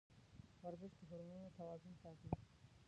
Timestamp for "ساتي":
2.03-2.29